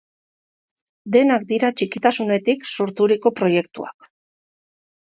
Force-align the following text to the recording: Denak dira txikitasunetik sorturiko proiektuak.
Denak 1.17 1.45
dira 1.53 1.71
txikitasunetik 1.81 2.67
sorturiko 2.73 3.37
proiektuak. 3.43 4.13